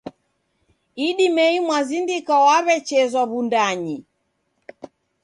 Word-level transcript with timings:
Idimei 1.07 1.55
mwazindika 1.65 2.33
waw'echezwa 2.45 3.21
Wundanyi. 3.31 3.97